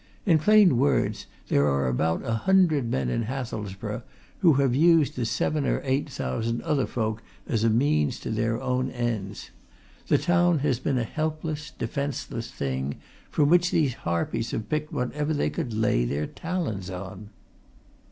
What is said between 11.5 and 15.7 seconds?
defenceless thing, from which these harpies have picked whatever they